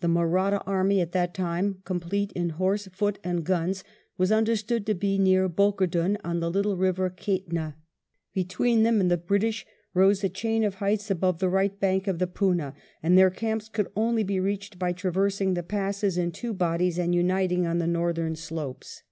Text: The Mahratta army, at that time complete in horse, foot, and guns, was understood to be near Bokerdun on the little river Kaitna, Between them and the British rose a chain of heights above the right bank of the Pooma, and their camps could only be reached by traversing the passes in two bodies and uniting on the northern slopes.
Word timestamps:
The 0.00 0.06
Mahratta 0.08 0.60
army, 0.66 1.00
at 1.00 1.12
that 1.12 1.32
time 1.32 1.80
complete 1.86 2.30
in 2.32 2.50
horse, 2.60 2.88
foot, 2.88 3.18
and 3.24 3.42
guns, 3.42 3.82
was 4.18 4.30
understood 4.30 4.84
to 4.84 4.94
be 4.94 5.16
near 5.16 5.48
Bokerdun 5.48 6.18
on 6.22 6.40
the 6.40 6.50
little 6.50 6.76
river 6.76 7.08
Kaitna, 7.08 7.76
Between 8.34 8.82
them 8.82 9.00
and 9.00 9.10
the 9.10 9.16
British 9.16 9.64
rose 9.94 10.22
a 10.22 10.28
chain 10.28 10.62
of 10.62 10.74
heights 10.74 11.10
above 11.10 11.38
the 11.38 11.48
right 11.48 11.80
bank 11.80 12.06
of 12.06 12.18
the 12.18 12.26
Pooma, 12.26 12.74
and 13.02 13.16
their 13.16 13.30
camps 13.30 13.70
could 13.70 13.90
only 13.96 14.22
be 14.24 14.38
reached 14.38 14.78
by 14.78 14.92
traversing 14.92 15.54
the 15.54 15.62
passes 15.62 16.18
in 16.18 16.32
two 16.32 16.52
bodies 16.52 16.98
and 16.98 17.14
uniting 17.14 17.66
on 17.66 17.78
the 17.78 17.86
northern 17.86 18.36
slopes. 18.36 19.04